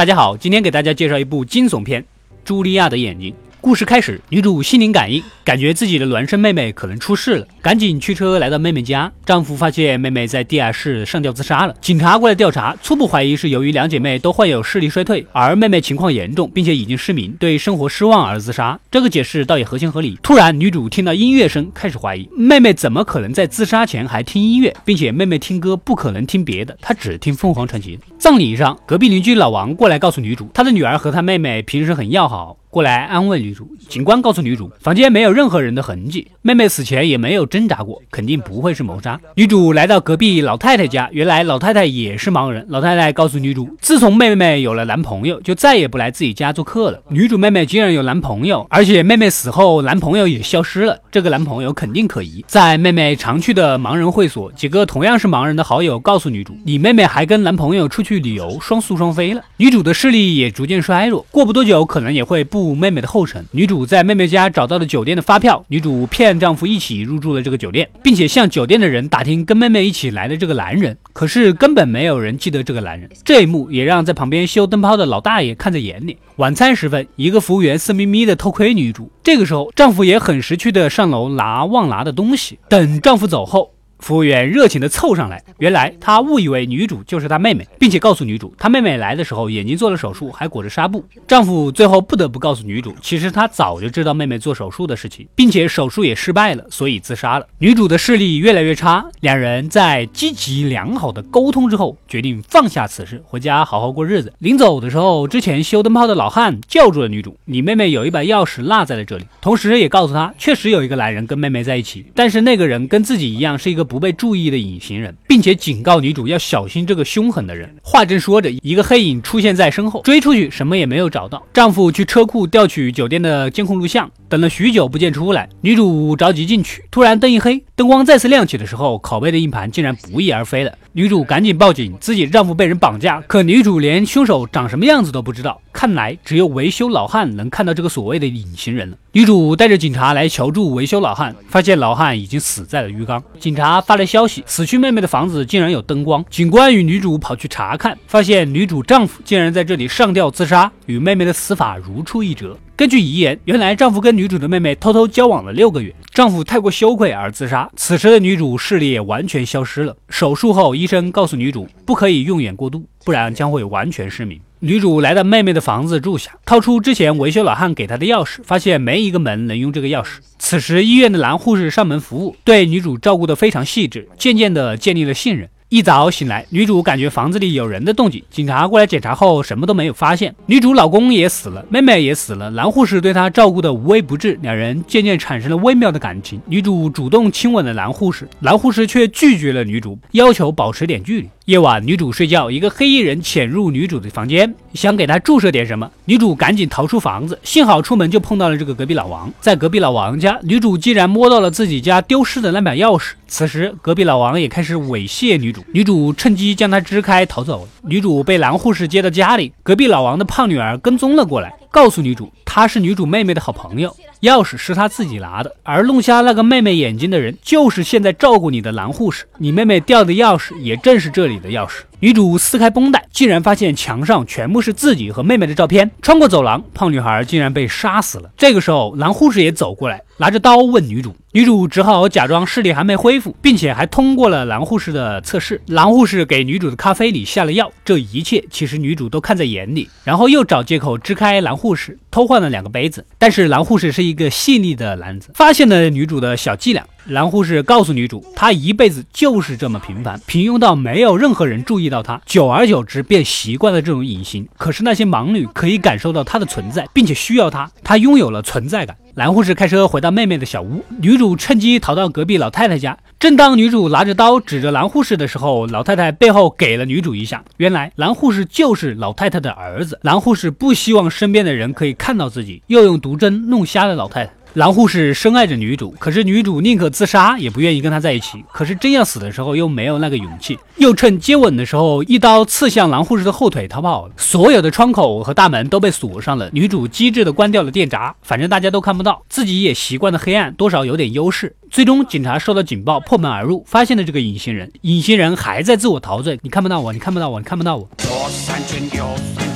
[0.00, 2.02] 大家好，今天给大家介绍一部惊悚片
[2.50, 3.30] 《茱莉亚的眼睛》。
[3.60, 9.12] 故事开始，女主心灵感应，感觉自己的孪生妹妹可能出事了，赶紧驱车来到妹妹家。
[9.26, 18.78] 丈夫发现妹妹在地下室上吊自杀了，警察过来调查，初步怀疑是由于两姐妹都患有视力衰退，而妹妹情况严重，并且已经失明，对生活失望而自杀。
[18.90, 20.18] 这个解释倒也合情合理。
[20.22, 27.98] 突然，女主听到音乐声，开始怀疑妹妹怎么可能在自杀前还听音乐，并且妹妹听歌不可能听别的，她只听凤凰传奇。
[28.18, 32.56] 葬礼上，隔壁邻居老王过来告诉女主，他的女儿和他妹妹平时很要好。
[32.70, 33.68] 过来安慰女主。
[33.88, 39.20] 警官告诉女主，房间没有任何人的痕迹，妹妹死前也没有挣扎过，肯定不会是谋杀。
[39.34, 42.64] 女主来到隔壁老太太家，原来老太太也是盲人。
[42.68, 47.02] 老太太告诉女主，自从妹妹有了男朋友，就再也不来自己家做客了。
[47.08, 52.44] 女主妹妹竟然有男朋友，而且妹妹死后男朋友也消失了，这个男朋友肯定可疑。
[52.46, 59.42] 在妹妹常去的盲人会所，几个同样是盲人的好友告诉女主，你妹妹还跟男朋友出去旅游，双宿双飞了。
[59.56, 62.74] 女主的视力也逐渐衰弱，过不多久可能也会步。
[62.74, 73.08] 妹妹的后尘，女主在妹妹家找到了酒店的发票，女主骗丈夫一起入住了这个酒店，并且向酒店的人打听跟妹妹一起来的这个男人，可是根本没有人记得这个男人。
[73.24, 76.16] 这一幕也让在旁边修灯泡的老大爷看在眼里。
[76.36, 83.72] 晚餐时分，一个服务员色眯眯的偷窥女主，这个时候丈夫也很识趣的上楼拿忘拿的东西，等丈夫走后。
[84.00, 91.04] 服务员热情地凑上来，原来他误以为女主就是他妹妹，并且告诉女主，他妹妹来的时候眼睛做了手术，还裹着纱布。
[91.28, 97.46] 丈夫最后不得不告诉女主，其实他早就知道妹妹做手术的事情，并且手术也失败了，所以自杀了。
[97.58, 104.32] 女主的视力越来越差，两人在积极良好的沟通之后，决定放下此事，回家好好过日子。
[104.38, 113.89] 临走的时候，之前修灯泡的老汉叫住了女主：“你妹妹有一把钥匙落在了这里。”同时也告诉她，确实有一个男人跟妹妹在一起，但是那个人跟自己一样是一个。
[113.90, 117.68] 不被注意的隐形人，并且警告女主要小心这个凶狠的人。
[117.82, 121.44] 话正说着，一个黑影出现在身后，追出去什么也没有找到。
[121.52, 130.72] 丈夫去车库调取酒店的监控录像，等了许久不见出来，女主着急进去，突然灯一黑，灯光再次亮起的时候，拷贝的硬盘竟然不翼而飞了。
[130.92, 135.60] 女主赶紧报警，自己丈夫被人绑架，可女主连凶手长什么样子都不知道。
[135.72, 138.96] 看来只有维修老汉能看到这个所谓的隐形人了。
[139.12, 143.22] 女主带着警察来求助维修老汉，发现老汉已经死在了浴缸。
[143.38, 146.24] 警察发来消息，死去妹妹的房子竟然有灯光。
[146.28, 152.58] 警官与女主跑去查看，发现女主丈夫竟然在这里上吊自杀，与妹妹的死法如出一辙。
[152.80, 157.70] 根据遗言，原来丈夫跟女主的妹妹偷偷交往了六个月，丈夫太过羞愧而自杀。
[157.76, 159.94] 此时的女主视力也完全消失了。
[160.08, 164.40] 手术后，医生告诉女主不可以用眼过度，不然将会完全失明。
[164.60, 170.12] 女主来到妹妹的房子住下，掏出之前维修老汉给她的钥匙，发现没一个门能用这个钥匙。
[170.38, 175.50] 此时，医院的男护士上门服务，对女主照顾得非常细致，渐渐地建立了信任。
[175.70, 178.20] 一早醒来，女主感觉房子里有人的动静。
[178.28, 180.34] 警察过来检查后，什么都没有发现。
[180.46, 186.40] 女主老公也死了，妹妹也死了，男护士对她照顾的无微不至，两人渐渐产生了微妙的感情。
[186.46, 191.28] 女主主动亲吻了男护士，男护士却拒绝了女主，要求保持点距离。
[191.44, 195.88] 夜晚，女主睡觉，一个黑衣人潜入女主的房间，想给她注射点什么。
[196.04, 199.32] 女主赶紧逃出房子，幸好出门就碰到了这个隔壁老王。
[199.40, 203.12] 在隔壁老王家，女主竟然摸到了自己家丢失的那把钥匙。
[203.28, 207.68] 此时，隔壁老王也开始猥亵女主，女主趁机将他支开逃走。
[207.82, 211.52] 女主被男护士接到家里，隔壁老王的胖女儿跟踪了过来。
[211.70, 219.24] 告诉女主，她是女主妹妹的好朋友，钥匙是她自己拿的，而弄瞎那个妹妹眼睛的人就是现在照顾你的男护士。
[219.38, 221.82] 你妹妹掉的钥匙也正是这里的钥匙。
[222.02, 225.90] 女主撕开绷带，竟然发现墙上全部是自己和妹妹的照片。
[226.00, 228.30] 穿过走廊，胖女孩竟然被杀死了。
[228.38, 231.14] 这个时候，男护士也走过来，拿着刀问女主。
[231.32, 235.60] 女主只好假装视力还没恢复，并且还通过了男护士的测试。
[235.66, 239.86] 男护士给女主的咖啡里下了药，这一切其实女主都看在眼里。
[240.02, 243.04] 然后又找借口支开男护士，偷换了两个杯子。
[243.18, 246.82] 但是男护士是一个细腻的男子，发现了女主的小伎俩。
[247.10, 254.46] 男护士告诉女主，他一辈子就是这么平凡，平庸到没有任何人注意到他，久而久之便习惯了这种隐形。
[254.56, 258.96] 可是那些盲女可以感受到他的存在，并且需要他，他拥有了存在感。
[259.16, 262.96] 男护士开车回到妹妹的小屋，女主趁机逃到隔壁老太太家。
[263.18, 267.44] 正当女主拿着刀指着男护士的时候，老太太背后给了女主一下。
[267.56, 269.98] 原来男护士就是老太太的儿子。
[270.04, 274.32] 男护士不希望身边的人可以看到自己，又用毒针弄瞎了老太太。
[274.54, 278.44] 狼护士深爱着女主，可是女主宁可自杀也不愿意跟他在一起。
[278.52, 284.12] 可是真要死的时候又没有那个勇气，又趁接吻的时候一刀刺向狼护士的后腿逃跑了。
[284.16, 291.54] 所有的窗口和大门都被锁上了，女主机智的关掉了电闸，反正大家都看不到，自己也习惯了黑暗，多少有点优势。
[291.70, 294.72] 最终警察收到警报，破门而入，发现了这个隐形人。
[294.80, 297.88] 隐形人还在自我陶醉，你看不到我，你看不到我，你看不到我。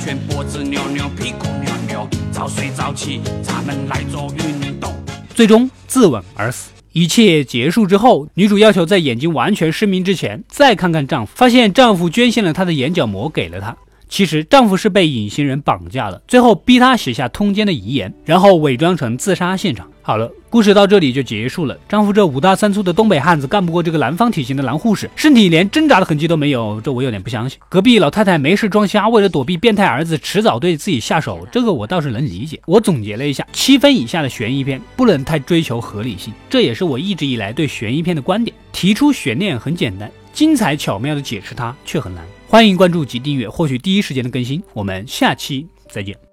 [0.05, 4.93] 全脖子扭扭，屁股扭扭，早睡早起，咱们来做运动。
[5.33, 6.69] 最终自刎而死。
[6.91, 13.75] 一切结束之后，女主要求在眼睛完全失明之前再看看丈夫，发现丈夫捐献了她的眼角膜给了她。
[14.07, 19.89] 其实丈夫是被隐形人绑架了，最后逼她写下通奸的遗言，然后伪装成自杀现场。
[20.07, 21.75] 好了，故事到这里就结束了。
[21.89, 27.57] 丈夫这五大三粗的东北汉子干不过这个南方体型的男护士，身体连挣扎的痕迹都没有，这我有点不相信。
[27.69, 32.61] 隔壁老太太没事装瞎，为了躲避变态儿子，迟早对自己下手，这个我倒是能理解。
[32.67, 38.55] 我总结了一下，七分以下的悬疑片不能太追求合理性，这也是我一直以来对悬疑片的观点。
[38.71, 42.23] 提出悬念很简单，精彩巧妙的解释它却很难。
[42.47, 44.61] 欢迎关注及订阅，获取第一时间的更新。
[44.73, 46.24] 我们下期再见。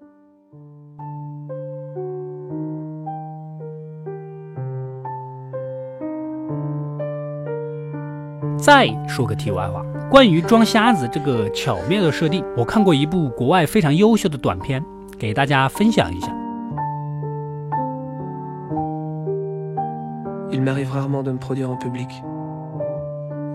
[8.63, 14.81] 再说个题外话，关于装瞎子这个巧妙的设定，我看过一部国外非常优秀的短片，
[15.19, 16.29] 给大家分享一下。
[20.53, 22.09] Il m'arrive rarement de me produire en public.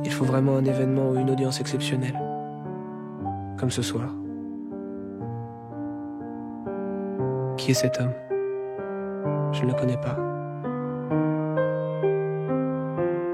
[0.03, 2.19] Il faut vraiment un événement ou une audience exceptionnelle,
[3.57, 4.03] comme ce soir.
[7.55, 8.11] Qui est cet homme
[9.53, 10.17] Je ne le connais pas.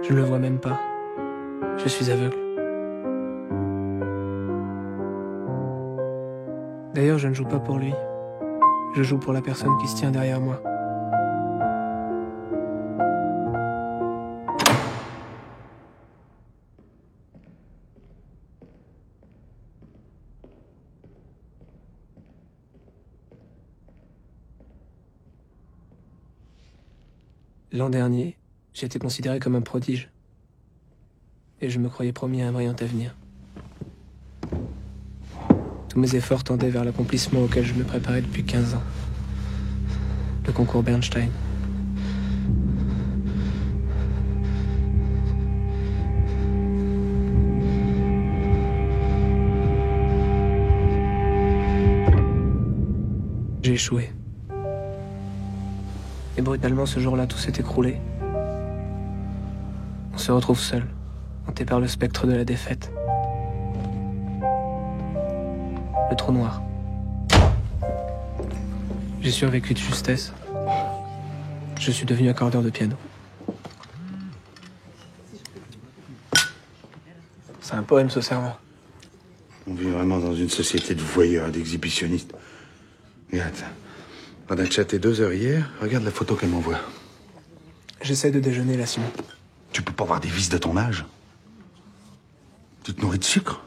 [0.04, 0.78] Je ne le vois même pas.
[1.78, 2.38] Je suis aveugle.
[6.94, 7.94] D'ailleurs, je ne joue pas pour lui.
[8.96, 10.62] Je joue pour la personne qui se tient derrière moi.
[27.72, 28.38] L'an dernier,
[28.76, 30.13] j'ai été considéré comme un prodige
[31.64, 33.16] et je me croyais promis un brillant avenir.
[35.88, 38.84] Tous mes efforts tendaient vers l'accomplissement auquel je me préparais depuis 15 ans.
[40.46, 41.30] Le concours Bernstein.
[53.62, 54.12] J'ai échoué.
[56.38, 58.02] Et brutalement, ce jour-là, tout s'est écroulé.
[60.14, 60.84] On se retrouve seul
[61.48, 62.92] hanté par le spectre de la défaite.
[66.10, 66.62] Le trou noir.
[69.22, 70.34] J'ai survécu de justesse.
[71.80, 72.96] Je suis devenu accordeur de piano.
[77.62, 78.56] C'est un poème, ce serment.
[79.66, 82.34] On vit vraiment dans une société de voyeurs, d'exhibitionnistes.
[83.32, 83.54] Regarde,
[84.48, 86.80] pendant que chaté deux heures hier, regarde la photo qu'elle m'envoie.
[88.02, 89.08] J'essaie de déjeuner là, Simon.
[89.72, 91.06] Tu peux pas voir des vices de ton âge
[92.84, 93.62] tu te nourris de sucre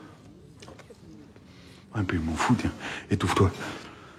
[1.94, 2.72] Un peu, m'en fous, tiens.
[3.10, 3.50] Étouffe-toi.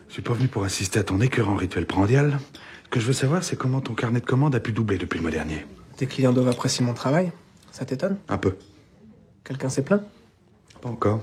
[0.08, 2.40] Je suis pas venu pour assister à ton écœurant rituel prandial.
[2.86, 5.18] Ce que je veux savoir, c'est comment ton carnet de commandes a pu doubler depuis
[5.18, 5.66] le mois dernier.
[5.98, 7.32] Tes clients doivent apprécier mon travail
[7.72, 8.56] Ça t'étonne Un peu.
[9.44, 10.04] Quelqu'un s'est plaint
[10.82, 11.22] Pas encore.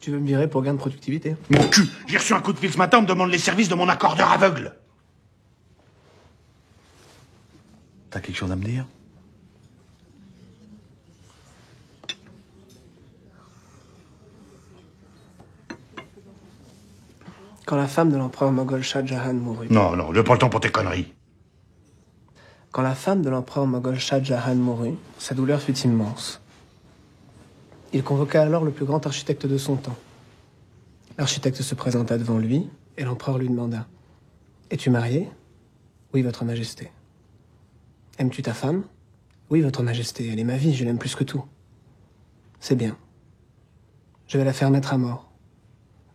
[0.00, 2.58] Tu veux me virer pour gain de productivité Mon cul J'ai reçu un coup de
[2.58, 4.74] fil ce matin, on me demande les services de mon accordeur aveugle.
[8.10, 8.84] T'as quelque chose à me dire
[17.72, 19.68] Quand la femme de l'empereur moghol Shah Jahan mourut.
[19.70, 21.10] Non, non, ne pas le temps pour tes conneries.
[22.70, 26.42] Quand la femme de l'empereur moghol Shah Jahan mourut, sa douleur fut immense.
[27.94, 29.96] Il convoqua alors le plus grand architecte de son temps.
[31.16, 33.86] L'architecte se présenta devant lui et l'empereur lui demanda
[34.70, 35.30] Es-tu marié?
[36.12, 36.92] Oui, Votre Majesté.
[38.18, 38.82] Aimes-tu ta femme?
[39.48, 41.42] Oui, Votre Majesté, elle est ma vie, je l'aime plus que tout.
[42.60, 42.98] C'est bien.
[44.26, 45.31] Je vais la faire mettre à mort.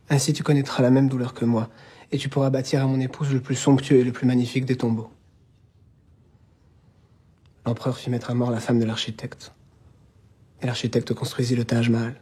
[0.09, 1.69] Ainsi tu connaîtras la même douleur que moi,
[2.11, 4.77] et tu pourras bâtir à mon épouse le plus somptueux et le plus magnifique des
[4.77, 5.09] tombeaux.
[7.65, 9.53] L'empereur fit mettre à mort la femme de l'architecte.
[10.61, 12.15] Et l'architecte construisit le Taj Mahal.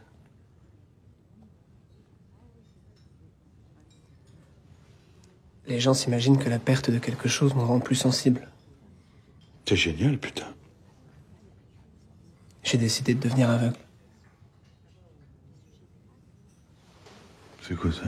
[5.68, 8.48] Les gens s'imaginent que la perte de quelque chose nous rend plus sensibles.
[9.68, 10.46] C'est génial, putain.
[12.62, 13.78] J'ai décidé de devenir aveugle.
[17.66, 18.02] C'est quoi ça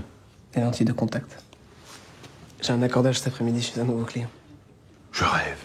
[0.55, 1.43] Des lentilles de contact.
[2.61, 4.29] J'ai un accordage cet après-midi chez un nouveau client.
[5.12, 5.59] Je rêve.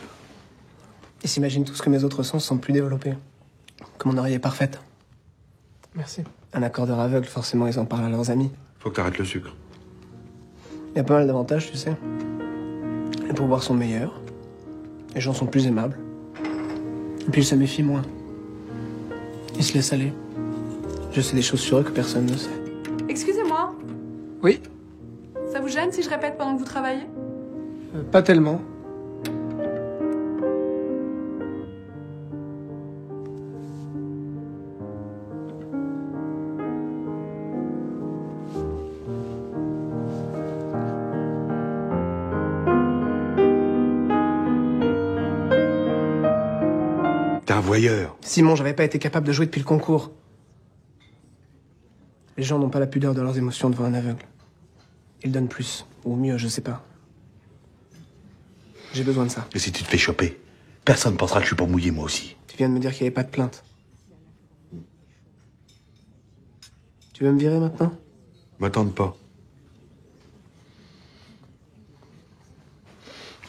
[1.23, 3.13] Il s'imagine tout ce que mes autres sens sont plus développés.
[4.00, 4.79] Que mon oreille est parfaite.
[5.95, 6.23] Merci.
[6.53, 8.51] Un accordeur aveugle, forcément, ils en parlent à leurs amis.
[8.79, 9.55] Faut que t'arrêtes le sucre.
[10.93, 11.95] Il y a pas mal d'avantages, tu sais.
[13.27, 14.19] Les pourboires sont meilleurs.
[15.13, 15.97] Les gens sont plus aimables.
[17.27, 18.01] Et puis ils se méfient moins.
[19.55, 20.13] Ils se laissent aller.
[21.12, 22.62] Je sais des choses sur eux que personne ne sait.
[24.43, 24.62] Oui
[25.51, 27.07] Ça vous gêne si je répète pendant que vous travaillez?
[27.95, 28.59] Euh, Pas tellement.
[47.45, 48.15] T'es un voyeur.
[48.21, 50.12] Simon, j'avais pas été capable de jouer depuis le concours.
[52.38, 54.23] Les gens n'ont pas la pudeur de leurs émotions devant un aveugle.
[55.23, 55.85] Ils donnent plus.
[56.03, 56.83] Ou mieux, je sais pas.
[58.93, 59.47] J'ai besoin de ça.
[59.55, 60.39] Et si tu te fais choper,
[60.85, 62.35] personne pensera que je suis pas mouillé moi aussi.
[62.47, 63.63] Tu viens de me dire qu'il n'y avait pas de plainte.
[67.13, 67.93] Tu veux me virer maintenant?
[68.59, 69.15] M'attende pas.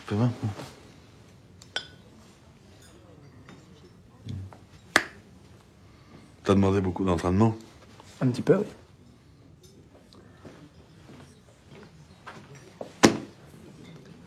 [0.07, 0.31] Fais voir.
[6.45, 7.57] T'as demandé beaucoup d'entraînement?
[8.21, 8.67] Un petit peu, oui.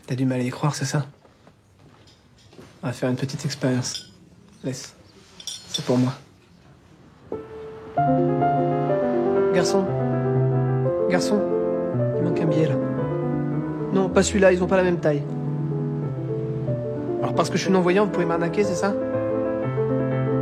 [0.08, 1.04] T'as du mal à y croire, c'est ça?
[2.82, 4.10] On va faire une petite expérience.
[4.64, 4.94] Laisse.
[5.44, 6.14] C'est pour moi.
[9.52, 9.84] Garçon.
[11.10, 11.38] Garçon.
[12.16, 12.76] Il manque un billet, là.
[13.92, 15.22] Non, pas celui-là, ils ont pas la même taille.
[17.18, 18.94] Alors parce que je suis non-voyant, vous pouvez m'arnaquer, c'est ça?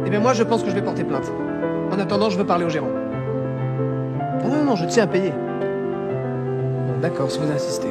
[0.07, 1.29] Eh bien moi, je pense que je vais porter plainte.
[1.91, 2.93] En attendant, je veux parler au gérant.
[4.45, 5.33] Non, non, non, je tiens à payer.
[7.03, 7.89] D'accord, si vous insistez.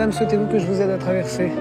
[0.00, 1.52] Madame, souhaitez-vous que je vous aide à traverser?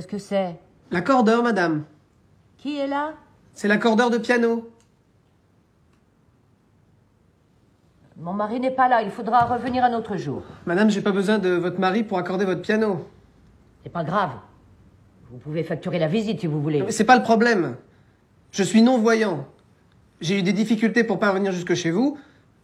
[0.00, 0.56] Qu'est-ce que c'est?
[0.90, 1.84] L'accordeur, madame.
[2.56, 3.12] Qui est là?
[3.52, 4.70] C'est l'accordeur de piano.
[8.16, 10.42] Mon mari n'est pas là, il faudra revenir un autre jour.
[10.64, 13.04] Madame, j'ai pas besoin de votre mari pour accorder votre piano.
[13.82, 14.30] C'est pas grave.
[15.30, 16.82] Vous pouvez facturer la visite si vous voulez.
[16.88, 17.76] C'est pas le problème.
[18.52, 19.46] Je suis non-voyant.
[20.22, 22.16] J'ai eu des difficultés pour parvenir jusque chez vous.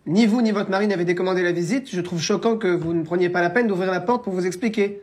[0.06, 1.90] Ni vous ni votre mari n'avez décommandé la visite.
[1.90, 4.46] Je trouve choquant que vous ne preniez pas la peine d'ouvrir la porte pour vous
[4.46, 5.02] expliquer.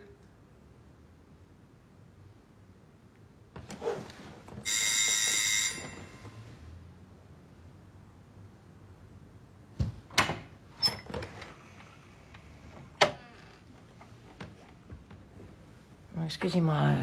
[16.26, 16.96] Excusez-moi, euh,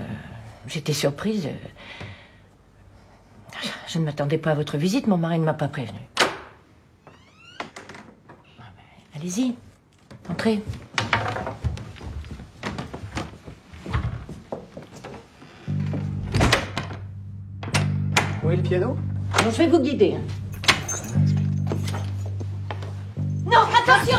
[0.67, 1.49] j'étais surprise.
[3.89, 5.99] Je ne m'attendais pas à votre visite, mon mari ne m'a pas prévenu.
[9.15, 9.55] Allez-y,
[10.29, 10.63] entrez.
[18.43, 18.97] Où est le piano?
[19.45, 20.17] Je vais vous guider.
[23.45, 24.19] Non, attention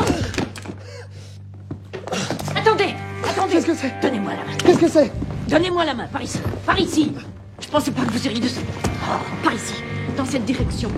[2.54, 2.94] Attendez,
[3.24, 4.11] attendez Qu'est-ce que c'est?
[4.32, 4.56] Donnez-moi la main.
[4.64, 5.12] Qu'est-ce que c'est?
[5.48, 6.38] Donnez-moi la main, par ici.
[6.66, 7.12] Par ici.
[7.60, 8.60] Je pensais pas que vous iriez de ça.
[9.04, 9.74] Oh, par ici,
[10.16, 10.90] dans cette direction.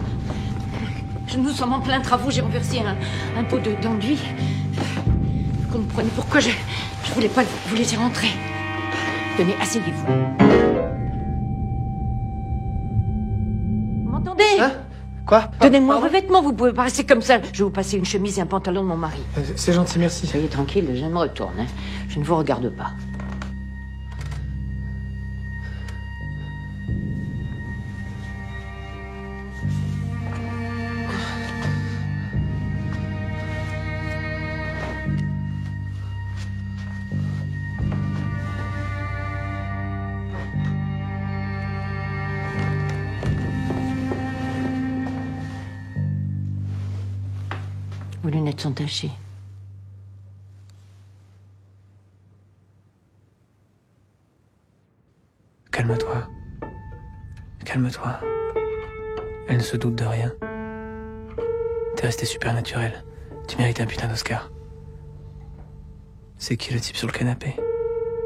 [1.26, 2.96] Je nous sommes en plein travaux, j'ai renversé un,
[3.38, 4.18] un pot de- d'enduit.
[4.72, 6.50] Vous comprenez pourquoi je,
[7.04, 8.28] je voulais pas vous laisser rentrer.
[9.36, 10.06] Tenez, asseyez-vous.
[14.04, 14.44] Vous m'entendez?
[14.60, 14.72] Hein?
[15.26, 15.50] Quoi?
[15.60, 17.38] Donnez-moi vos vêtements, vous pouvez pas rester comme ça.
[17.52, 19.20] Je vais vous passer une chemise et un pantalon de mon mari.
[19.38, 20.26] Euh, C'est gentil, merci.
[20.26, 21.54] Soyez tranquille, je me retourne.
[21.58, 21.66] hein.
[22.08, 22.90] Je ne vous regarde pas.
[55.70, 56.28] Calme-toi.
[57.64, 58.20] Calme-toi.
[59.48, 60.32] Elle ne se doute de rien.
[61.96, 63.04] T'es resté super naturel.
[63.48, 64.50] Tu mérites un putain d'Oscar.
[66.38, 67.54] C'est qui le type sur le canapé?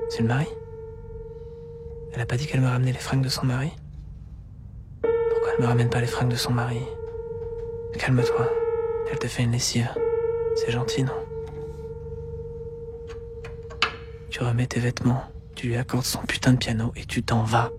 [0.08, 0.46] C'est le mari?
[2.12, 3.72] Elle a pas dit qu'elle me ramenait les fringues de son mari?
[5.02, 6.82] Pourquoi elle me ramène pas les fringues de son mari?
[7.98, 8.48] Calme-toi.
[9.10, 9.90] Elle te fait une lessive.
[10.60, 11.12] C'est gentil, non
[14.28, 15.22] Tu remets tes vêtements,
[15.54, 17.70] tu lui accordes son putain de piano et tu t'en vas.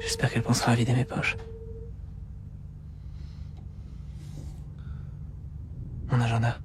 [0.00, 1.36] J'espère qu'elle pensera à vider mes poches.
[6.10, 6.58] Mon agenda.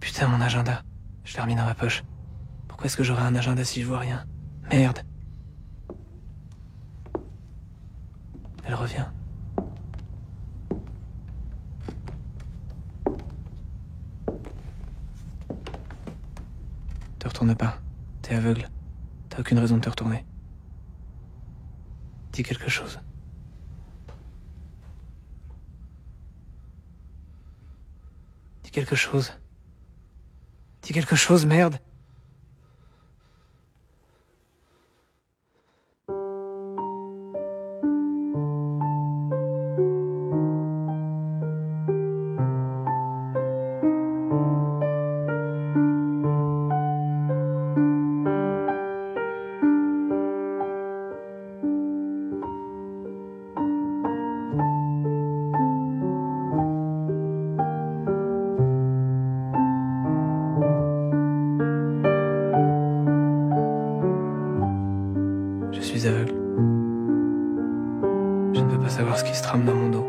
[0.00, 0.82] Putain, mon agenda.
[1.24, 2.04] Je l'ai remis dans ma poche.
[2.68, 4.26] Pourquoi est-ce que j'aurai un agenda si je vois rien?
[4.70, 5.00] Merde.
[8.64, 9.06] Elle revient.
[18.22, 18.68] T'es aveugle.
[19.28, 20.24] T'as aucune raison de te retourner.
[22.32, 23.00] Dis quelque chose.
[28.64, 29.32] Dis quelque chose.
[30.82, 31.78] Dis quelque chose, merde.
[65.98, 66.34] Suis aveugle.
[68.54, 70.06] Je ne peux pas savoir ce qui se trame dans mon dos.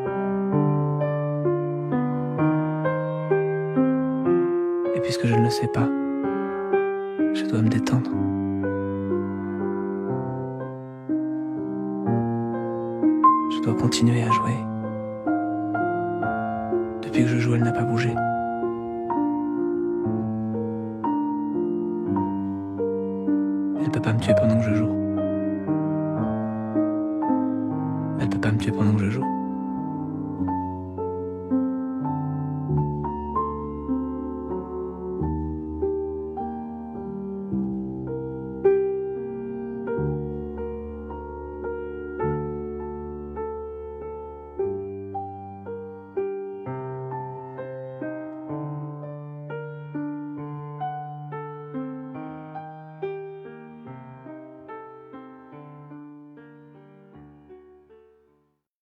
[4.96, 5.88] Et puisque je ne le sais pas,
[7.34, 8.12] je dois me détendre.
[13.52, 14.58] Je dois continuer à jouer.
[17.02, 18.14] Depuis que je joue, elle n'a pas bougé.
[23.82, 24.99] Elle peut pas me tuer pendant que je joue.
[28.40, 29.39] Peut pas me tuer pendant je.